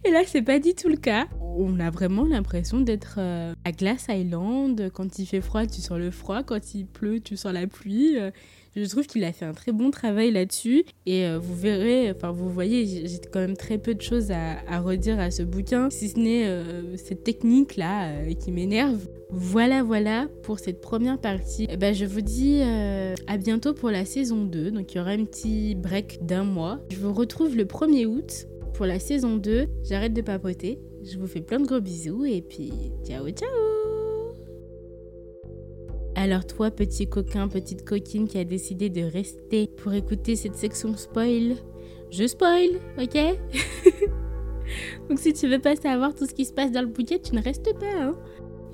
[0.05, 1.27] Et là, c'est pas du tout le cas.
[1.57, 4.91] On a vraiment l'impression d'être euh, à Glass Island.
[4.93, 6.43] Quand il fait froid, tu sens le froid.
[6.43, 8.19] Quand il pleut, tu sens la pluie.
[8.19, 8.31] Euh,
[8.77, 10.85] Je trouve qu'il a fait un très bon travail là-dessus.
[11.07, 14.81] Et euh, vous verrez, enfin, vous voyez, j'ai quand même très peu de choses à,
[14.81, 19.07] redire à ce bouquin, si ce n'est cette technique-là qui m'énerve.
[19.31, 21.67] Voilà, voilà pour cette première partie.
[21.71, 24.73] Eh ben, je vous dis à bientôt pour la saison 2.
[24.73, 26.81] Donc, il y aura un petit break d'un mois.
[26.91, 29.67] Je vous retrouve le 1er août pour la saison 2.
[29.85, 30.79] J'arrête de papoter.
[31.03, 32.73] Je vous fais plein de gros bisous et puis
[33.05, 33.49] ciao ciao
[36.15, 40.97] Alors toi petit coquin, petite coquine qui a décidé de rester pour écouter cette section
[40.97, 41.57] spoil,
[42.11, 43.19] je spoil, ok?
[45.09, 47.35] Donc si tu veux pas savoir tout ce qui se passe dans le bouquet, tu
[47.35, 47.87] ne restes pas.
[48.01, 48.15] Hein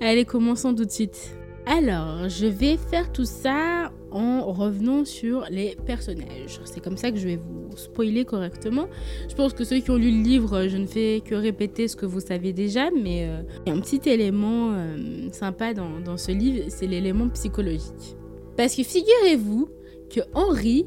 [0.00, 1.34] Allez, commençons tout de suite.
[1.66, 6.60] Alors, je vais faire tout ça en revenant sur les personnages.
[6.64, 8.86] C'est comme ça que je vais vous spoiler correctement.
[9.28, 11.96] Je pense que ceux qui ont lu le livre, je ne fais que répéter ce
[11.96, 16.00] que vous savez déjà, mais euh, il y a un petit élément euh, sympa dans,
[16.00, 18.16] dans ce livre, c'est l'élément psychologique.
[18.56, 19.68] Parce que figurez-vous
[20.10, 20.86] que Henri,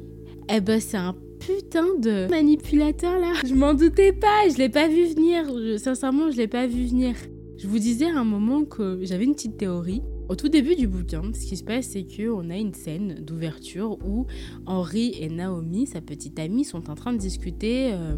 [0.53, 3.33] eh ben, c'est un putain de manipulateur là.
[3.45, 5.45] Je m'en doutais pas, je l'ai pas vu venir.
[5.47, 7.15] Je- sincèrement, je l'ai pas vu venir.
[7.57, 10.01] Je vous disais à un moment que j'avais une petite théorie.
[10.29, 13.97] Au tout début du bouquin, ce qui se passe, c'est qu'on a une scène d'ouverture
[14.05, 14.25] où
[14.65, 18.15] Henri et Naomi, sa petite amie, sont en train de discuter euh,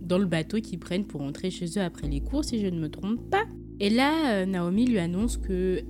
[0.00, 2.80] dans le bateau qu'ils prennent pour rentrer chez eux après les cours, si je ne
[2.80, 3.44] me trompe pas.
[3.78, 5.82] Et là, euh, Naomi lui annonce que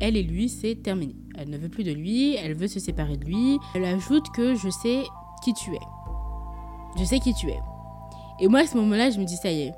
[0.00, 1.16] elle et lui, c'est terminé.
[1.36, 3.58] Elle ne veut plus de lui, elle veut se séparer de lui.
[3.74, 5.04] Elle ajoute que je sais
[5.44, 5.80] qui tu es.
[6.98, 7.60] Je sais qui tu es.
[8.40, 9.72] Et moi, à ce moment-là, je me dis, ça y est.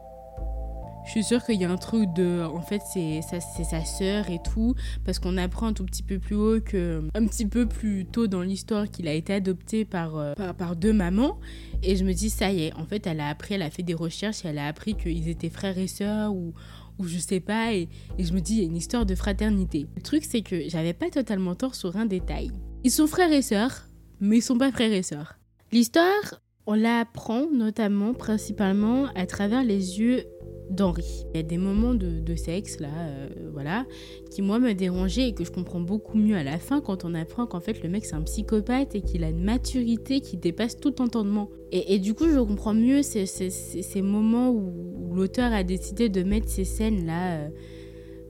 [1.08, 2.42] Je suis sûre qu'il y a un truc de.
[2.42, 4.74] En fait, c'est sa, sœur et tout.
[5.06, 7.02] Parce qu'on apprend un tout petit peu plus haut que.
[7.14, 10.76] Un petit peu plus tôt dans l'histoire qu'il a été adopté par, euh, par, par
[10.76, 11.40] deux mamans.
[11.82, 12.74] Et je me dis, ça y est.
[12.74, 15.30] En fait, elle a appris, elle a fait des recherches et elle a appris qu'ils
[15.30, 16.52] étaient frères et sœurs ou,
[16.98, 17.72] ou je sais pas.
[17.72, 19.86] Et, je me dis, il y a une histoire de fraternité.
[19.96, 22.50] Le truc, c'est que j'avais pas totalement tort sur un détail.
[22.84, 23.86] Ils sont frères et sœurs,
[24.20, 25.38] mais ils sont pas frères et sœurs.
[25.72, 30.26] L'histoire, on la apprend notamment, principalement, à travers les yeux
[30.70, 31.26] d'Henri.
[31.32, 33.86] Il y a des moments de, sexe, là, euh, voilà,
[34.30, 37.14] qui moi me dérangeaient et que je comprends beaucoup mieux à la fin quand on
[37.14, 40.76] apprend qu'en fait le mec c'est un psychopathe et qu'il a une maturité qui dépasse
[40.76, 41.48] tout entendement.
[41.70, 46.64] Et, du coup, je comprends mieux ces, moments où, l'auteur a décidé de mettre ces
[46.64, 47.48] scènes-là euh,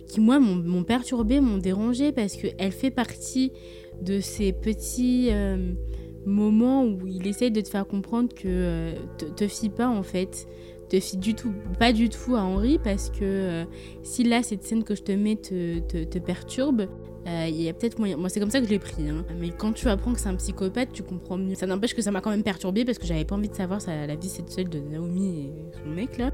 [0.08, 3.52] qui, moi, m'ont perturbé, m'ont dérangé parce qu'elle fait partie
[4.02, 5.72] de ces petits euh,
[6.24, 10.48] moments où il essaye de te faire comprendre que te, te fie pas en fait
[10.88, 13.64] te fie du tout, pas du tout à Henri parce que euh,
[14.02, 16.82] si là cette scène que je te mets te, te, perturbe,
[17.26, 18.16] euh, il y a peut-être moyen.
[18.16, 19.08] Moi c'est comme ça que je l'ai pris.
[19.08, 19.24] hein.
[19.38, 21.54] Mais quand tu apprends que c'est un psychopathe, tu comprends mieux.
[21.54, 23.80] Ça n'empêche que ça m'a quand même perturbé parce que j'avais pas envie de savoir
[23.80, 26.30] ça, la vie cette seule de Naomi et son mec là.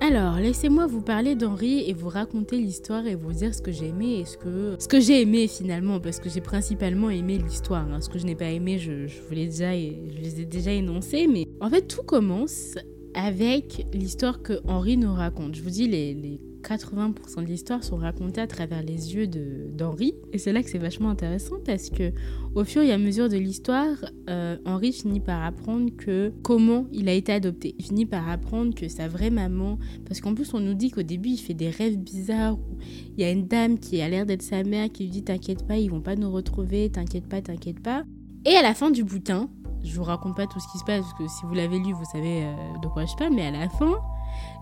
[0.00, 3.88] Alors, laissez-moi vous parler d'Henri et vous raconter l'histoire et vous dire ce que j'ai
[3.88, 7.84] aimé et ce que, ce que j'ai aimé finalement, parce que j'ai principalement aimé l'histoire.
[7.90, 8.00] hein.
[8.00, 10.70] Ce que je n'ai pas aimé, je, je vous l'ai déjà, je les ai déjà
[10.70, 12.76] énoncés, mais en fait, tout commence
[13.14, 15.54] avec l'histoire que Henri nous raconte.
[15.54, 20.14] Je vous dis, les, les 80% de l'histoire sont racontées à travers les yeux d'Henri.
[20.32, 22.12] Et c'est là que c'est vachement intéressant parce que
[22.54, 23.96] au fur et à mesure de l'histoire,
[24.28, 27.74] euh, Henri finit par apprendre que comment il a été adopté.
[27.78, 31.02] Il finit par apprendre que sa vraie maman, parce qu'en plus on nous dit qu'au
[31.02, 32.78] début il fait des rêves bizarres où
[33.16, 35.66] il y a une dame qui a l'air d'être sa mère qui lui dit t'inquiète
[35.66, 38.04] pas, ils vont pas nous retrouver, t'inquiète pas, t'inquiète pas.
[38.44, 39.50] Et à la fin du bouquin,
[39.82, 41.92] je vous raconte pas tout ce qui se passe parce que si vous l'avez lu,
[41.92, 44.00] vous savez euh, de quoi je parle, mais à la fin,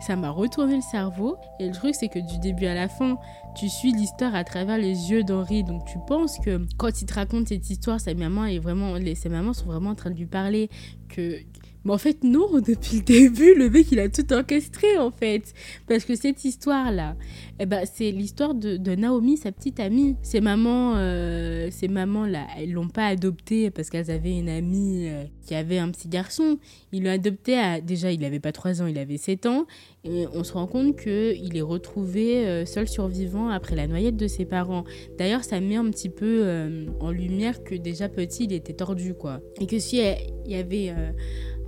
[0.00, 1.36] ça m'a retourné le cerveau.
[1.58, 3.18] Et le truc, c'est que du début à la fin,
[3.54, 5.64] tu suis l'histoire à travers les yeux d'Henri.
[5.64, 9.28] Donc tu penses que quand il te raconte cette histoire, sa maman est vraiment, ses
[9.28, 10.70] mamans sont vraiment en train de lui parler
[11.08, 11.38] que.
[11.86, 15.54] Mais en fait, non, depuis le début, le mec, il a tout orchestré, en fait.
[15.86, 17.16] Parce que cette histoire-là,
[17.60, 20.16] eh ben, c'est l'histoire de, de Naomi, sa petite amie.
[20.20, 25.06] Ses mamans, euh, ses mamans, là, elles l'ont pas adoptée parce qu'elles avaient une amie
[25.06, 26.58] euh, qui avait un petit garçon.
[26.90, 27.80] Ils l'ont adopté à...
[27.80, 29.66] Déjà, il avait pas 3 ans, il avait 7 ans.
[30.02, 34.26] Et on se rend compte qu'il est retrouvé euh, seul survivant après la noyade de
[34.26, 34.82] ses parents.
[35.18, 39.14] D'ailleurs, ça met un petit peu euh, en lumière que déjà petit, il était tordu,
[39.14, 39.40] quoi.
[39.60, 40.92] Et que si il y avait...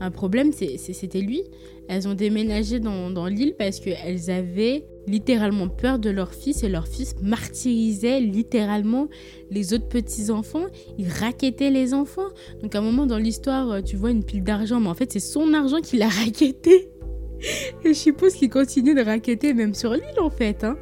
[0.01, 1.43] Un problème, c'était lui.
[1.89, 6.87] Elles ont déménagé dans, l'île parce qu'elles avaient littéralement peur de leur fils et leur
[6.87, 9.09] fils martyrisait littéralement
[9.51, 10.67] les autres petits-enfants.
[10.99, 12.29] Il raquettait les enfants.
[12.63, 15.21] Donc à un moment dans l'histoire, tu vois une pile d'argent, mais en fait c'est
[15.21, 16.91] son argent qu'il a raquetté.
[17.85, 20.65] Et je suppose qu'il continue de raqueter même sur l'île en fait.
[20.65, 20.77] Hein.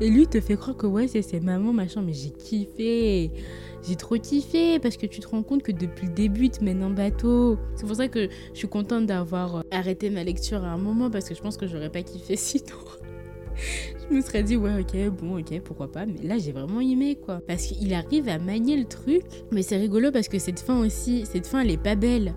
[0.00, 3.30] Et lui te fait croire que ouais c'est maman machin, mais j'ai kiffé.
[3.82, 6.62] J'ai trop kiffé parce que tu te rends compte que depuis le début, il te
[6.62, 7.58] mène en bateau.
[7.76, 11.10] C'est pour ça que je suis contente d'avoir euh, arrêté ma lecture à un moment
[11.10, 12.76] parce que je pense que j'aurais pas kiffé sinon.
[14.08, 16.04] je me serais dit, ouais, ok, bon, ok, pourquoi pas.
[16.04, 17.40] Mais là, j'ai vraiment aimé, quoi.
[17.46, 19.22] Parce qu'il arrive à manier le truc.
[19.50, 22.34] Mais c'est rigolo parce que cette fin aussi, cette fin, elle est pas belle.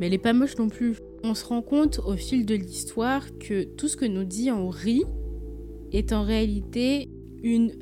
[0.00, 0.96] Mais elle est pas moche non plus.
[1.22, 5.04] On se rend compte au fil de l'histoire que tout ce que nous dit Henri
[5.92, 7.08] est en réalité
[7.44, 7.72] une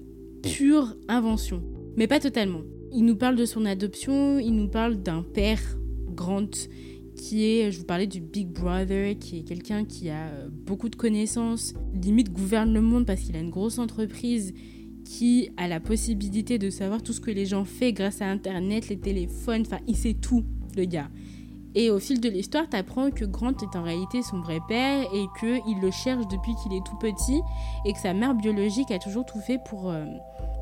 [0.42, 1.62] pure invention.
[1.96, 2.60] Mais pas totalement.
[2.92, 5.60] Il nous parle de son adoption, il nous parle d'un père,
[6.08, 6.50] Grant,
[7.14, 10.88] qui est, je vous parlais du Big Brother, qui est quelqu'un qui a euh, beaucoup
[10.88, 14.52] de connaissances, limite gouverne le monde parce qu'il a une grosse entreprise
[15.04, 18.88] qui a la possibilité de savoir tout ce que les gens font grâce à Internet,
[18.88, 20.44] les téléphones, enfin, il sait tout,
[20.76, 21.10] le gars.
[21.74, 25.06] Et au fil de l'histoire, tu apprends que Grant est en réalité son vrai père
[25.14, 27.40] et qu'il le cherche depuis qu'il est tout petit
[27.84, 30.04] et que sa mère biologique a toujours tout fait pour, euh,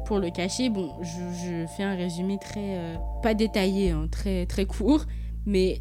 [0.05, 0.69] pour le cacher.
[0.69, 5.07] Bon, je, fais un résumé très, euh, pas détaillé, hein, très, très court,
[5.47, 5.81] mais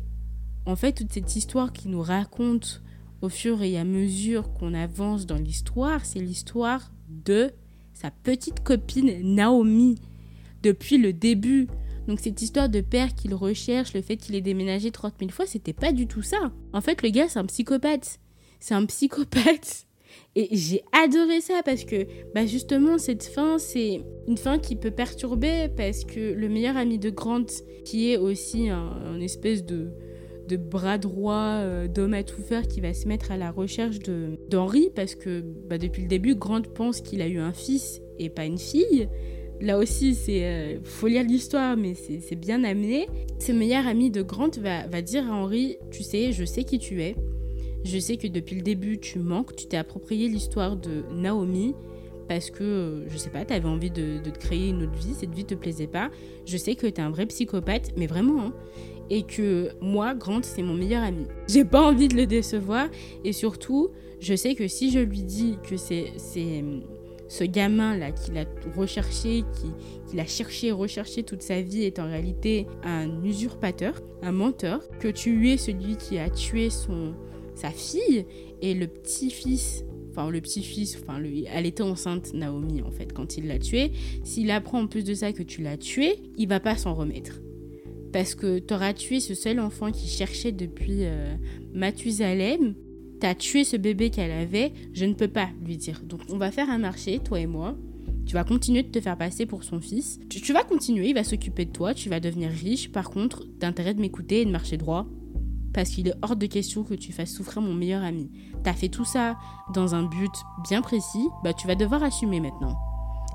[0.65, 2.81] en fait, toute cette histoire qui nous raconte
[3.21, 7.51] au fur et à mesure qu'on avance dans l'histoire, c'est l'histoire de
[7.93, 9.95] sa petite copine Naomi
[10.63, 11.67] depuis le début.
[12.07, 15.45] Donc cette histoire de père qu'il recherche, le fait qu'il ait déménagé 30 000 fois,
[15.45, 16.51] c'était pas du tout ça.
[16.73, 18.19] En fait, le gars, c'est un psychopathe.
[18.59, 19.85] C'est un psychopathe.
[20.35, 24.89] Et j'ai adoré ça parce que bah justement cette fin c'est une fin qui peut
[24.89, 27.45] perturber parce que le meilleur ami de Grant
[27.85, 29.91] qui est aussi un espèce de
[30.47, 33.99] de bras droit euh, d'homme à tout faire qui va se mettre à la recherche
[33.99, 38.29] d'Henri parce que bah, depuis le début, Grant pense qu'il a eu un fils et
[38.29, 39.07] pas une fille.
[39.59, 43.07] Là aussi, c'est euh, faut lire l'histoire, mais c'est bien amené.
[43.39, 47.01] Ce meilleur ami de Grant va, dire à Henri Tu sais, je sais qui tu
[47.01, 47.15] es.
[47.83, 49.55] Je sais que depuis le début, tu manques.
[49.55, 51.73] Tu t'es approprié l'histoire de Naomi
[52.27, 55.13] parce que, euh, je sais pas, tu avais envie de, te créer une autre vie,
[55.13, 56.11] cette vie te plaisait pas.
[56.45, 58.41] Je sais que tu es un vrai psychopathe, mais vraiment.
[58.41, 58.53] Hein
[59.09, 61.25] et que moi, Grant, c'est mon meilleur ami.
[61.47, 62.89] J'ai pas envie de le décevoir
[63.23, 63.89] et surtout,
[64.19, 66.11] je sais que si je lui dis que c'est
[67.27, 69.43] ce gamin-là qu'il a recherché,
[70.09, 75.07] qu'il a cherché recherché toute sa vie est en réalité un usurpateur, un menteur, que
[75.07, 77.13] tu es celui qui a tué son,
[77.55, 78.25] sa fille
[78.61, 81.21] et le petit-fils enfin le petit-fils, enfin
[81.53, 83.91] elle était enceinte Naomi en fait quand il l'a tué.
[84.23, 87.41] S'il apprend en plus de ça que tu l'as tué, il va pas s'en remettre
[88.11, 91.35] parce que tu auras tué ce seul enfant qui cherchait depuis euh,
[91.73, 92.73] Mathusalem.
[93.19, 96.01] Tu as tué ce bébé qu'elle avait, je ne peux pas lui dire.
[96.03, 97.75] Donc on va faire un marché, toi et moi.
[98.25, 100.19] Tu vas continuer de te faire passer pour son fils.
[100.29, 102.91] Tu, vas continuer, il va s'occuper de toi, tu vas devenir riche.
[102.91, 105.07] Par contre, d'intérêt de m'écouter et de marcher droit.
[105.73, 108.29] Parce qu'il est hors de question que tu fasses souffrir mon meilleur ami.
[108.63, 109.37] T'as fait tout ça
[109.73, 110.31] dans un but
[110.67, 112.75] bien précis, bah tu vas devoir assumer maintenant.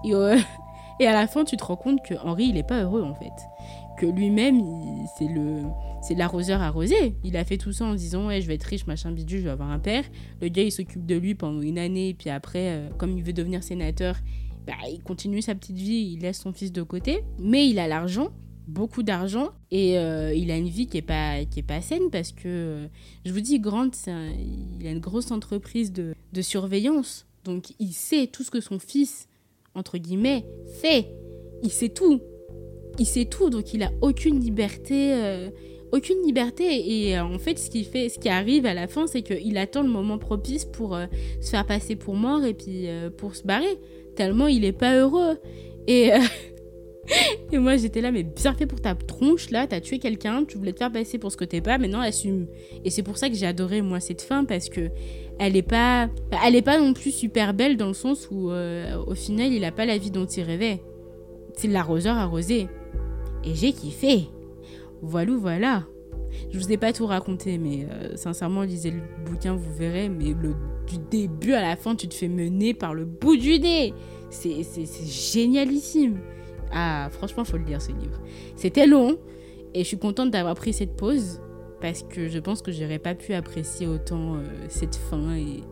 [0.04, 0.36] Et, euh,
[1.00, 3.14] et à la fin, tu te rends compte que Henri, il est pas heureux en
[3.14, 3.32] fait
[4.02, 4.62] que lui-même,
[5.16, 5.62] c'est le
[6.02, 7.14] c'est l'arroseur arrosé.
[7.24, 9.44] Il a fait tout ça en disant ouais je vais être riche machin bidule, je
[9.44, 10.04] vais avoir un père.
[10.42, 13.32] Le gars il s'occupe de lui pendant une année puis après euh, comme il veut
[13.32, 14.16] devenir sénateur,
[14.66, 17.88] bah, il continue sa petite vie, il laisse son fils de côté, mais il a
[17.88, 18.30] l'argent
[18.66, 21.34] beaucoup d'argent et euh, il a une vie qui est pas
[21.66, 22.86] pas saine parce que euh,
[23.24, 28.28] je vous dis Grant il a une grosse entreprise de, de surveillance donc il sait
[28.28, 29.28] tout ce que son fils
[29.74, 30.46] entre guillemets
[30.80, 31.08] fait
[31.64, 32.20] il sait tout
[32.98, 35.12] il sait tout, donc il a aucune liberté,
[35.92, 36.64] aucune liberté.
[37.08, 39.56] Et euh, en fait, ce qui fait, ce qui arrive à la fin, c'est qu'il
[39.58, 41.06] attend le moment propice pour euh,
[41.40, 43.78] se faire passer pour mort et puis pour se barrer.
[44.16, 45.38] Tellement il est pas heureux.
[45.86, 46.10] Et
[47.52, 50.56] et moi j'étais là, mais bien fait pour ta tronche là, t'as tué quelqu'un, tu
[50.56, 52.46] voulais te faire passer pour ce que t'es pas, maintenant assume.
[52.84, 54.90] Et c'est pour ça que j'ai adoré moi cette fin parce que
[55.38, 56.08] elle est pas,
[56.44, 59.72] elle est pas non plus super belle dans le sens où au final il a
[59.72, 60.80] pas la vie dont il rêvait.
[61.56, 62.68] C'est l'arroseur arrosé.
[63.44, 64.28] Et j'ai kiffé.
[65.02, 65.86] Voilà, voilà.
[66.50, 70.08] Je vous ai pas tout raconté, mais euh, sincèrement, lisez le bouquin, vous verrez.
[70.08, 70.54] Mais le,
[70.86, 73.92] du début à la fin, tu te fais mener par le bout du nez.
[74.30, 74.64] C'est
[75.04, 76.18] génialissime.
[76.72, 78.20] Ah, franchement, faut le lire ce livre.
[78.56, 79.18] C'était long
[79.74, 81.40] et je suis contente d'avoir pris cette pause
[81.80, 85.62] parce que je pense que j'aurais pas pu apprécier autant euh, cette fin et,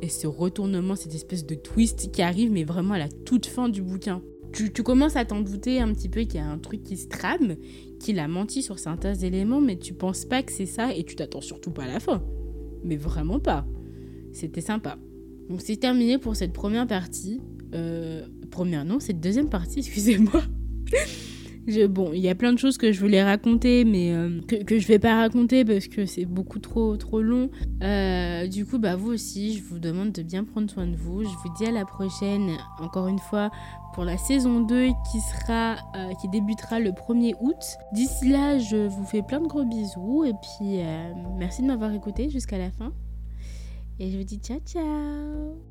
[0.00, 3.68] et ce retournement, cette espèce de twist qui arrive, mais vraiment à la toute fin
[3.68, 4.22] du bouquin.
[4.52, 7.08] Tu, commences à t'en douter un petit peu qu'il y a un truc qui se
[7.08, 7.56] trame,
[8.00, 11.16] qu'il a menti sur certains éléments, mais tu penses pas que c'est ça et tu
[11.16, 12.22] t'attends surtout pas à la fin.
[12.84, 13.66] Mais vraiment pas.
[14.32, 14.98] C'était sympa.
[15.48, 17.40] Donc c'est terminé pour cette première partie.
[17.74, 20.42] Euh, première non, cette deuxième partie, excusez-moi.
[21.90, 24.78] Bon, il y a plein de choses que je voulais raconter, mais euh, que, que
[24.78, 27.50] je vais pas raconter parce que c'est beaucoup trop trop long.
[27.82, 31.24] Euh, du coup, bah vous aussi, je vous demande de bien prendre soin de vous.
[31.24, 33.50] Je vous dis à la prochaine, encore une fois,
[33.94, 37.78] pour la saison 2 qui sera, euh, qui débutera le 1er août.
[37.92, 41.92] D'ici là, je vous fais plein de gros bisous et puis euh, merci de m'avoir
[41.92, 42.92] écouté jusqu'à la fin.
[43.98, 45.67] Et je vous dis ciao ciao